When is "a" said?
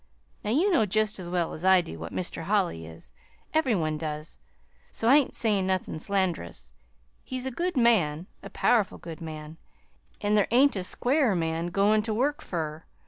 7.45-7.51, 8.41-8.49, 10.75-10.83